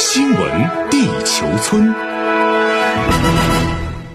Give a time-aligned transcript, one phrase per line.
[0.00, 1.92] 新闻地球村，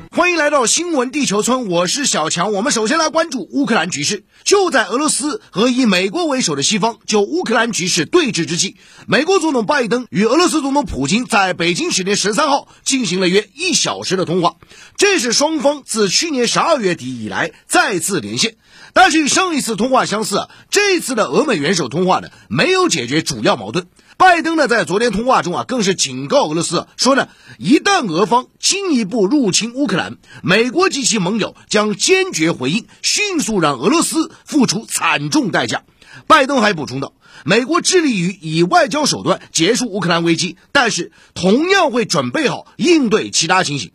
[0.09, 2.53] 欢迎来到新闻地球村，我是小强。
[2.53, 4.23] 我们首先来关注乌克兰局势。
[4.43, 14.55] 就在俄罗斯和以美国为首的西方就乌克兰局势对峙之际，美国总统拜登与俄罗斯总统普京在北京时间十三号进行了约一小时的通话，
[14.97, 18.55] 这是双方自去年十二月底以来再次连线。
[18.93, 23.85] 但是与上一次通话相似，这次的俄美元首通话呢，没有解决主要矛盾。
[24.17, 35.83] 拜登呢，在昨天通话中啊，更是警告俄罗斯说呢，一旦俄方进一步入侵乌克兰，美国及其盟友将坚决回应，迅速让俄罗斯付出惨重代价。
[36.27, 37.11] 拜登还补充道，
[37.43, 43.91] 美国致力于以外交手段结束乌克兰危机，但是同样会准备好应对其他情形。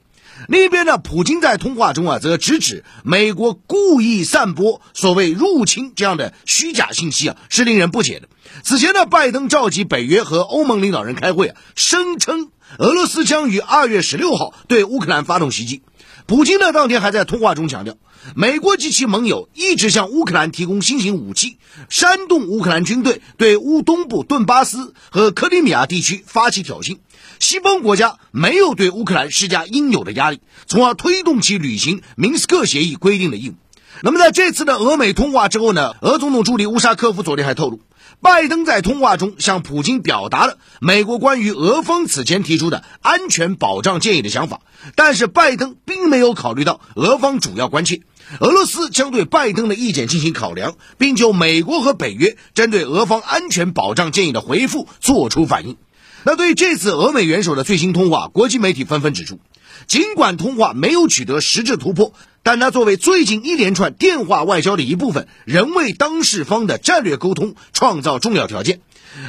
[0.49, 8.29] 另一边呢，普京在通话中啊，则直指美国故意散播所谓入侵这样的虚假信息啊，是令人不解的。
[8.63, 15.83] 此前呢，拜登召集北约和欧盟领导人开会啊，声称俄罗斯将于二月十六号对乌克兰发动袭击。
[16.27, 17.97] 普京呢，当天还在通话中强调，
[18.37, 21.57] 美国及其盟友一直向乌克兰提供新型武器，
[21.89, 26.99] 煽动乌克兰军队对乌东部顿巴斯和克里米亚地区发起挑衅。
[27.41, 33.55] 西方国家没有对乌克兰施加应有的压力，从而推动其履行明斯克协议规定的义务。
[34.03, 35.95] 那么，在这次的俄美通话之后呢？
[36.01, 37.81] 俄总统助理乌沙科夫昨天还透露，
[38.23, 44.61] 拜登在通话中向普京表达了美国关于俄方此前提出的安全保障建议的想法，
[44.95, 48.03] 但是拜登并没有考虑到俄方主要关切。
[48.39, 55.77] 俄罗斯将对拜登的意见进行考量，并就美国和北约针对俄方安全保障建议的回复作出反应。
[56.23, 59.41] 那对于这次俄美元首的最新通话，国际媒体纷纷指出，
[59.87, 68.81] 尽管通话没有取得实质突破，但它作为最近一连串电话外交的一部分，仍为当事方的战略沟通创造重要条件。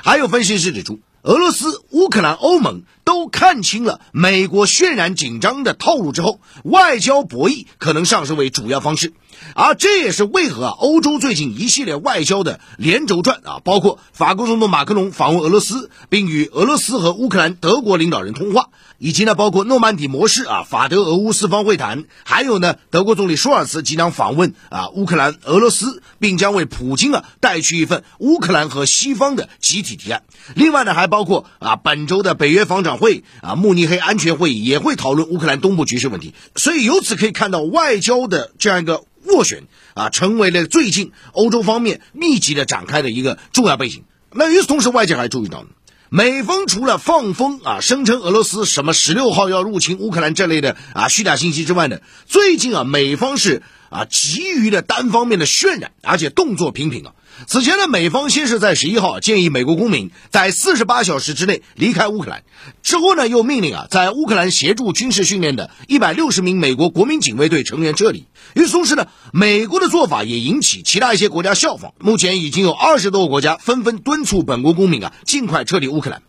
[0.04, 9.14] 还有分析师指出，俄罗斯、乌克兰、欧盟都看清了美国渲染紧张的套路之后，外交博弈可能上升为主要方式。
[9.56, 30.24] 而这也是为何啊，欧洲最近一系列外交的连轴转啊，包括法国总统马克龙访问俄罗斯，并与俄罗斯和乌克兰、德国领导人通话，以及呢，包括诺曼底模式啊，法德俄乌四方会谈，还有呢，德国总理舒尔茨即将访问啊乌克兰、俄罗斯，并将为普京啊带去一份乌克兰和西方的集体提案。
[30.56, 36.34] 另外呢，还包括啊本周的北约防长会啊慕尼黑安全会议也会讨论乌克兰东部局势问题。
[36.56, 39.04] 所以由此可以看到，外交的这样一个。
[39.24, 44.04] 斡旋啊，成为了最近欧洲方面密集的展开的一个重要背景。
[44.34, 45.64] 那与此同时，外界还注意到，
[46.10, 53.62] 美方除了放风啊，声称俄罗斯什么十六号要入侵乌克兰这类的啊虚假信息之外呢，最近啊，美方是。
[53.92, 57.14] 啊，急于的单方面的渲染，而且动作频频啊。
[57.46, 62.44] 此前呢，美方先是在十一号建议美国公民在四十八小时之内离开乌克兰，
[62.84, 68.28] 之后呢，又命令啊，在乌克兰协助军事训练的一百六十名美国国民警卫队成员撤离。
[68.54, 76.22] 与此同时呢，美国的做法也引起其他一些国家效仿，目前已经有二十多个国家纷纷敦促本国公民啊，尽快撤离乌克兰。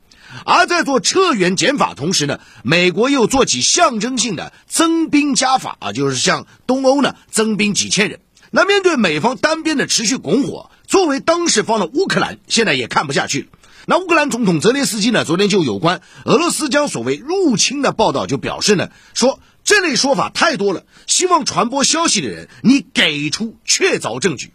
[0.44, 8.20] 而在做撤员减法同时呢，美国又做起象征性的增兵加法啊，就是向东欧呢增兵几千人。
[8.50, 13.48] 那面对美方单边的持续拱火，作为当事方的乌克兰现在也看不下去。
[13.87, 24.53] 那乌克兰总统泽连斯基呢，昨天就有关俄罗斯将所谓入侵的报道就表示呢，说这类说法太多了，希望传播消息的人你给出确凿证据。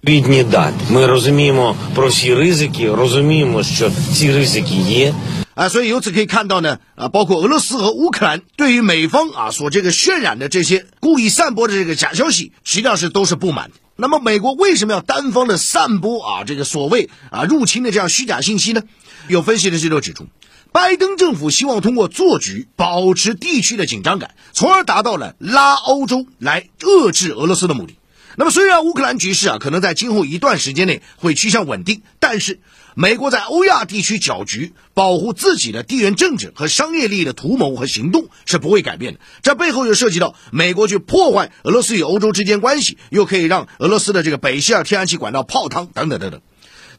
[5.54, 13.78] 啊，所以由此可以看到呢，啊，包括俄罗斯和乌克兰对于美方啊所这个渲染的这些故意散播的这个假消息，实际上是都是不满的。
[13.96, 18.84] 那么，美国为什么要单方的散播啊这个所谓啊入侵的这样虚假信息呢？
[19.28, 20.28] 有分析的就指出，
[20.72, 27.96] 拜登政府希望通过做局保持地区的紧张感，从而达到了拉欧洲来遏制俄罗斯的目的。
[28.36, 32.60] 那么，虽然乌克兰局势啊可能在今后一段时间内会趋向稳定，但是。
[33.00, 39.20] 美国在欧亚地区搅局，保护自己的地缘政治和商业利益的图谋和行动是不会改变的。
[39.44, 46.42] 这背后又涉及到美国去破坏俄罗斯与欧洲之间关系，又可以让俄罗斯的这个北溪二天然气管道泡汤等等等等。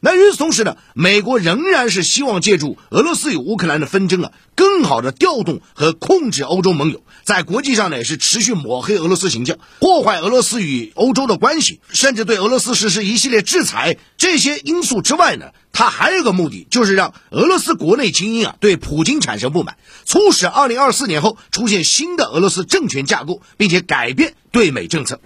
[0.01, 13.97] 那与此同时呢，美国仍然是希望借助俄罗斯与乌克兰的纷争啊，更好的调动和控制欧洲盟友，在国际上呢也是持续抹黑俄罗斯形象，破坏俄罗斯与欧洲的关系，甚至对俄罗斯实施一系列制裁。
[14.17, 25.19] 这些因素之外呢，它还有个目的，就是让俄罗斯国内精英啊对普京产生不满，促使二零二四年后出现新的俄罗斯政权架构，并且改变对美政策。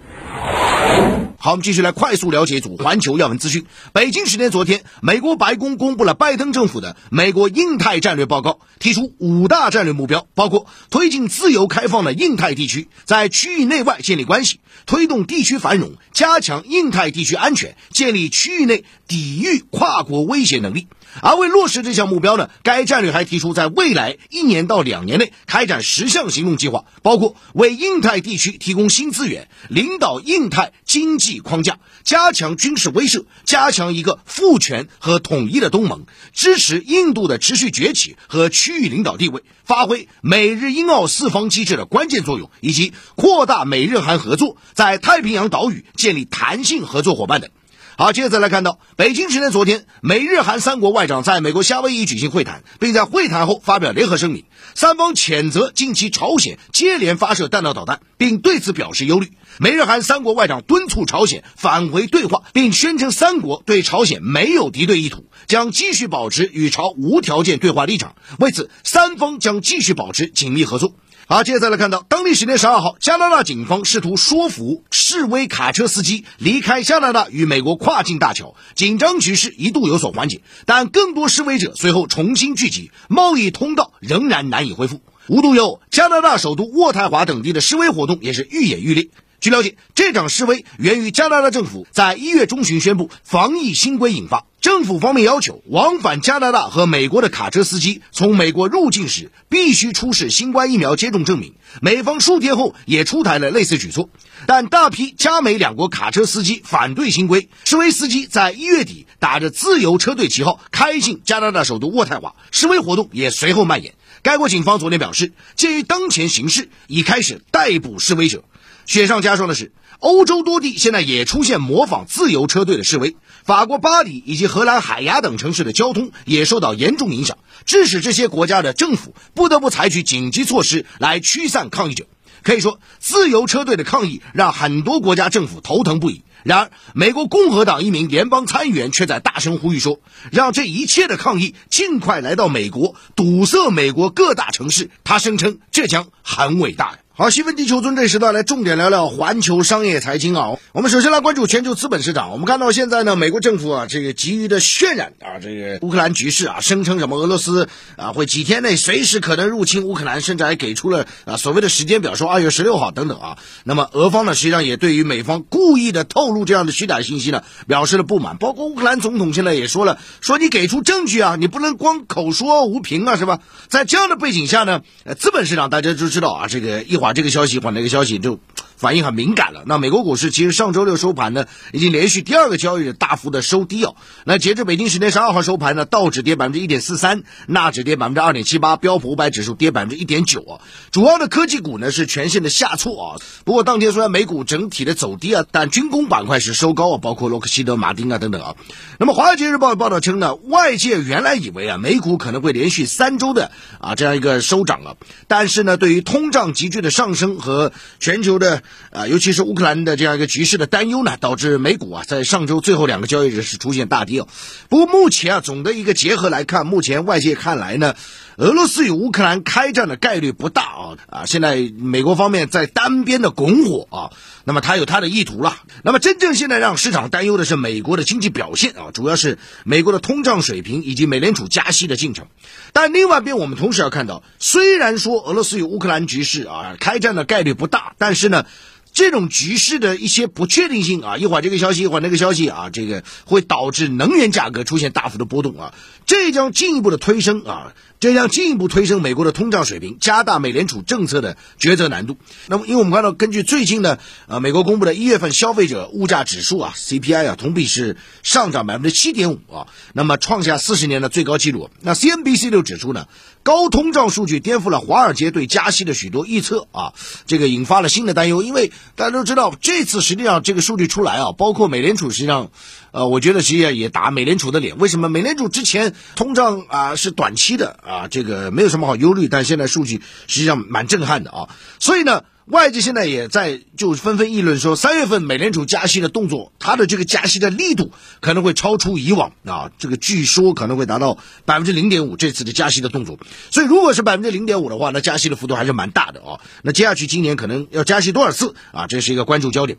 [1.38, 3.66] 好，我们继续来快速了解一组环球要闻资讯。
[3.92, 20.88] 北京时间昨天，美国白宫公布了拜登政府的美国印太战略报告，提出五大战略目标，包括推进自由开放的印太地区，在区域内外建立关系，推动地区繁荣，加强印太地区安全，建立区域内抵御跨国威胁能力。
[21.22, 47.50] 而为落实这项目标呢，该战略还提出，在未来一年到两年内开展十项行动计划，包括为印太地区提供新资源，领导印太经济框架，加强军事威慑，加强一个赋权和统一的东盟，支持印度的持续崛起和区域领导地位，发挥美日英澳四方机制的关键作用，以及扩大美日韩合作，在太平洋岛屿建立弹性合作伙伴等。
[47.96, 59.34] 好，接着再来看到，北京时间昨天，美日韩三国外长在美国夏威夷举行会谈，并在会谈后发表联合声明，三方谴责近期朝鲜接连发射弹道导弹，并对此表示忧虑。
[59.60, 68.16] 美日韩三国外长敦促朝鲜返回对话，并宣称三国对朝鲜没有敌对意图，将继续保持与朝无条件对话立场。
[68.40, 70.96] 为此，三方将继续保持紧密合作。
[71.34, 85.02] 好，接下来看到，当地时间十二号，加拿大警方试图说服示威卡车司机离开加拿大与美国跨境大桥，紧张局势一度有所缓解，但更多示威者随后重新聚集，贸易通道仍然难以恢复。
[85.26, 89.10] 无独有偶，加拿大首都渥太华等地的示威活动也是愈演愈烈。
[89.44, 94.46] 据了解，这场示威源于加拿大政府在一月中旬宣布防疫新规引发。
[94.62, 101.56] 政府方面要求，往返加拿大和美国的卡车司机从美国入境时必须出示新冠疫苗接种证明。
[101.82, 104.08] 美方数天后也出台了类似举措，
[104.48, 107.50] 但大批加美两国卡车司机反对新规。
[107.66, 113.94] 示威司机在一月底打着自由车队旗号开进加拿大首都渥太华，示威活动也随后蔓延。
[114.22, 118.46] 该国警方昨天表示，鉴于当前形势，已开始逮捕示威者。
[118.86, 123.16] 雪上加霜的是，欧洲多地现在也出现模仿自由车队的示威。
[123.44, 132.06] 法国巴黎以及荷兰海牙等城市的交通也受到严重影响，致使这些国家的政府不得不采取紧急措施来驱散抗议者。
[132.42, 136.24] 可以说，自由车队的抗议让很多国家政府头疼不已。
[136.44, 147.00] 然而，美国共和党一名联邦参议员却在大声呼吁说：“让这一切的抗议尽快来到美国，堵塞美国各大城市。”他声称，这将很伟大。
[147.16, 150.58] 好，新闻地球村这时段来重点聊聊环球商业财经啊。
[150.72, 152.32] 我们首先来关注全球资本市场。
[152.32, 163.38] 我们看到现在呢，美国政府啊，这个急于的渲染啊，这个乌克兰局势啊，声称什么俄罗斯啊会几天内随时可能入侵乌克兰，甚至还给出了啊所谓的时间表，说二月十六号等等啊。
[163.64, 168.38] 那么俄方呢，实际上也对于美方故意的透露这样的虚假信息呢，表示了不满。
[168.38, 173.38] 包括乌克兰总统现在也说了，说你给出证据啊，你不能光口说无凭啊，是吧？
[173.70, 174.82] 在这样的背景下呢，
[175.20, 177.03] 资本市场大家都知道啊，这个一。
[177.04, 178.40] 把这个消息把那个消息就。
[178.76, 179.64] 反应很敏感了。
[179.66, 183.96] 那美国股市其实上周六收盘呢，已经连续第二个交易日大幅的收低哦。
[184.26, 190.62] 那截至北京时间十二号收盘呢，道指跌百分之一点四三，纳指跌百分之二点七八，标普五百指数跌百分之一点九啊。
[190.92, 193.22] 主要的科技股呢是全线的下挫啊。
[193.46, 198.56] 不过当天虽然美股整体的走低啊，但军工板块是收高啊，包括洛克希德马丁啊等等啊。
[199.00, 204.96] 那么华尔街日报报道称呢，外界原来以为啊，美股可能会连续三周的啊这样一个收涨啊，
[205.28, 214.24] 但是呢，对于通胀急剧的上升和全球的啊，尤其是乌克兰的这样一个局势的担忧呢，导致美股啊在上周最后两个交易日是出现大跌。
[214.70, 217.96] 不过目前啊，总的一个结合来看，目前外界看来呢。
[218.38, 221.26] 俄罗斯与乌克兰开战的概率不大啊啊！
[221.26, 224.12] 现在美国方面在单边的拱火啊，
[224.44, 225.58] 那么他有他的意图了。
[225.84, 232.28] 那么真正现在让市场担忧的是美国的经济表现啊，主要是美国的通胀水平以及美联储加息的进程。
[232.72, 238.46] 但另外一边，我们同时要看到，虽然说俄罗斯与乌克兰局势啊开战的概率不大，但是呢。
[238.94, 245.74] 这种局势的一些不确定性啊，一会儿这个消息，一会儿那个消息啊，这个会导致能源价格出现大幅的波动啊，
[246.06, 252.18] 这将进一步的推升啊，这将进一步推升美国的通胀水平，加大美联储政策的抉择难度。
[252.48, 261.72] 那么，因为我们看到，根据最近的呃美国公布的一月份消费者物价指数啊 CPI 啊，同比是上涨百分之七点五啊，那么创下四十年的最高纪录。
[261.82, 263.08] 那 CNBC 就指出呢。
[263.44, 266.94] 高通胀数据颠覆了华尔街对加息的许多预测啊，
[267.26, 268.42] 这个引发了新的担忧。
[268.42, 272.52] 因为大家都知道，这次实际上这个数据出来啊，包括美联储实际上，
[272.92, 274.78] 呃，我觉得实际上也打美联储的脸。
[274.78, 275.10] 为什么？
[275.10, 281.50] 美联储之前通胀啊是短期的啊，这个没有什么好忧虑，但现在数据实际上蛮震撼的啊。
[281.80, 293.18] 所以呢，外界现在也在就纷纷议论说，三月份美联储加息的动作，它的这个加息的力度可能会超出以往啊，这个据说可能会达到百分之零点五这次的加息的动作。
[293.50, 296.42] 所以如果是百分之零点五的话，那加息的幅度还是蛮大的啊。
[296.64, 298.88] 那接下去今年可能要加息多少次啊？
[298.88, 299.78] 这是一个关注焦点。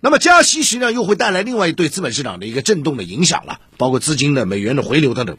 [0.00, 5.36] 那么加息实际上又会带来另外一对资本市场的一个震动的影响了，包括资金的美元的回流等等。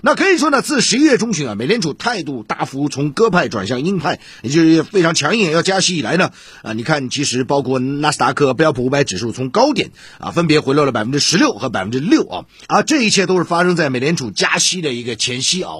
[0.00, 6.30] 那可以说呢，自十一月中旬啊，美联储态度大幅从鸽派转向鹰派，也就是非常强硬要加息以来呢，
[6.62, 15.72] 啊，你看，其实包括纳斯达克、标普五百指数从高点啊，分别回落了百分之十六和百分之六啊，啊，这一切都是发生在美联储加息的一个前夕啊。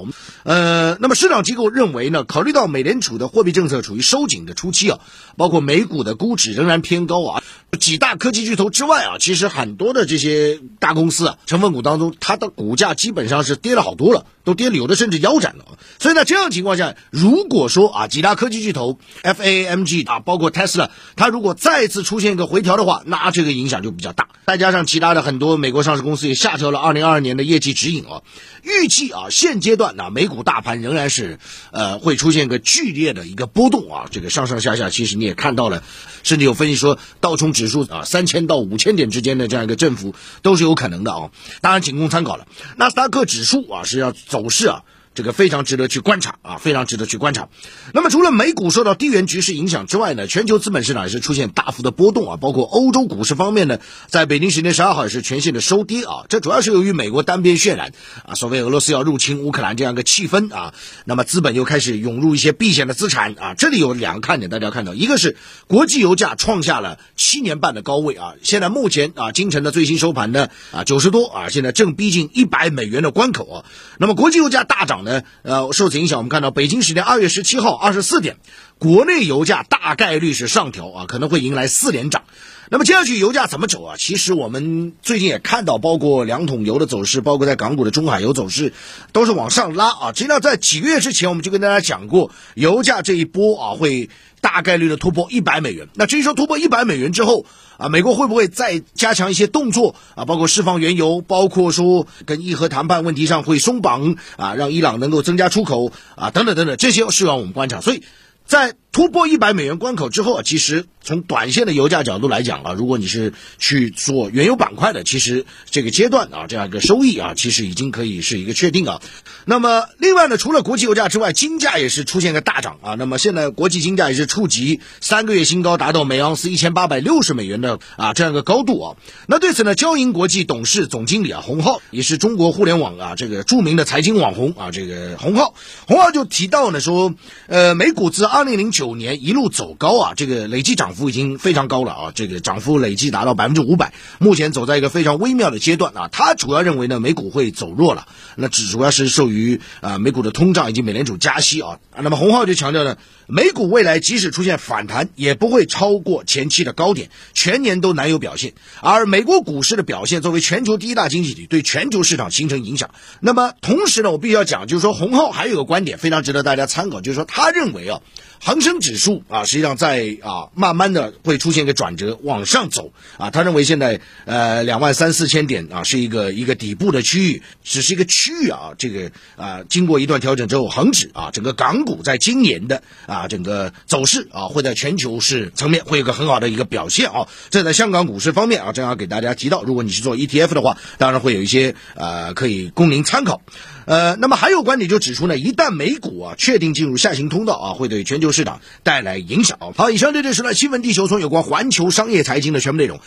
[0.45, 4.99] 呃，那么市场机构认为呢，考虑到美联储的货币政策处于收紧的初期啊，
[5.37, 7.43] 包括美股的估值仍然偏高啊，
[7.79, 14.09] 几大科技巨头之外啊，其实很多的这些大公司啊，成分股当中，它的股价基本上是跌了好多。
[14.09, 15.67] 了，都跌了，有的甚至腰斩了。
[15.99, 24.29] 所以在这样情况下，如果说啊，几大科技巨头 F A M G 啊，包括 Tesla，它如果再次出现一个回调的话，那这个影响就比较大。
[24.47, 28.23] 再加上其他的很多美国上市公司也下调了二零二二年的业绩指引啊，
[28.63, 31.39] 预计啊，现阶段呢，美股大盘仍然是
[31.71, 35.83] 呃会出现一个剧烈的一个波动啊，这个上上下下，其实你也看到了，
[36.23, 41.31] 甚至有分析说道琼指数啊三千到五千点之间的这样一个振幅都是有可能的啊，
[41.61, 42.47] 当然仅供参考了。
[42.77, 43.99] 纳斯达克指数啊是。
[43.99, 44.85] 要走势啊。
[45.19, 47.49] 这个非常值得去观察啊，非常值得去观察。
[47.93, 52.37] 那么除了美股受到地缘局势影响之外呢，全球资本市场也是出现大幅的波动啊。
[52.37, 56.23] 包括欧洲股市方面呢，在北京时间十二号也是全线的收跌啊。
[56.29, 57.91] 这主要是由于美国单边渲染
[58.25, 60.73] 啊，所谓俄罗斯要入侵乌克兰这样一个气氛啊。
[61.05, 63.55] 那么资本又开始涌入一些避险的资产啊。
[63.55, 68.35] 这里有两个看点，大家要看到，一个是国际油价创下了七年半的高位啊。
[68.45, 73.65] 现在目前啊，今晨的最新收盘呢啊九十多啊，现在正逼近一百美元的关口啊。
[73.99, 74.99] 那么国际油价大涨。
[74.99, 78.37] 呢，呃呃，受此影响，我们看到北京时间二月十七号二十四点，
[78.79, 82.25] 国内油价大概率是上调啊，可能会迎来四连涨。
[82.71, 83.97] 那么接下去油价怎么走啊？
[83.97, 88.75] 其实我们最近也看到，包括两桶油的走势，包括在港股的中海油走势，
[89.13, 90.13] 都是往上拉啊。
[90.15, 94.11] 实际上在几个月之前，我们就跟大家讲过，油价这一波啊会
[94.41, 95.89] 大概率的突破一百美元。
[95.95, 97.47] 那至于说突破一百美元之后
[97.79, 100.27] 啊，美国会不会再加强一些动作啊？
[100.27, 107.81] 包括释放原油，包括说跟伊核谈判问题上会松绑啊，让伊朗能够增加出口啊，等等等等，这些是要我们观察。
[107.81, 108.03] 所以
[108.45, 110.87] 在突破一百美元关口之后啊，其实。
[111.01, 119.01] 从短线的油价角度来讲啊，如果你是去做原油板块的，其实这个阶段啊，这样一个收益啊，其实已经可以是一个确定啊。
[119.47, 122.95] 那么另外呢，除了国际油价之外，金价也是出现个大涨啊。
[122.95, 128.97] 那么现在国际金价也是触及三个月新高，达到每盎司一千八百六十美元的啊这样一个高度啊。
[129.27, 135.55] 那对此呢，交银国际董事总经理啊洪浩也是中国互联网啊这个著名的财经网红啊这个洪浩，
[135.87, 137.15] 洪浩就提到呢说，
[137.47, 141.09] 呃，美股自二零零九年一路走高啊，这个累计涨幅。
[141.09, 146.09] 已经非常高了啊，这个涨幅累计达到百分之五百，目前走在一个非常微妙的阶段啊。
[146.13, 148.07] 他主要认为呢，美股会走弱了，
[148.37, 151.79] 那只主要是受于啊美股的通胀以及美联储加息啊。
[151.97, 158.53] 那么洪浩就强调呢，美股未来即使出现反弹，也不会超过前期的高点，全年都难有表现。
[158.83, 162.91] 而美国股市的表现，作为全球第一大经济体，对全球市场形成影响。
[163.21, 168.03] 那么同时呢，我必须要讲，就是说洪浩还有个观点非常值得大家参考，就是说他认为啊。
[168.41, 173.31] 恒生指数啊，实际上在啊，慢慢的会出现一个转折，往上走啊。
[173.31, 178.71] 他认为现在呃两万三四千点啊是一个一个底部的区域，只是一个区域啊。
[178.79, 187.29] 这个啊，经过一段调整之后，恒指啊，整个港股在今年的啊整个走势啊，会在全球市层面会有个很好的一个表现啊。
[187.51, 193.43] 这在香港股市方面啊，正好给大家提到，如果你是做 ETF 的话，当然会有一些呃可以供您参考。
[193.89, 199.59] 呃，那么还有观点就指出呢，一旦美股啊确定进入下行通道啊，会对全球市场带来影响。
[199.75, 203.01] 好，以上这就是呢新闻地球村有关环球商业财经的全部内容。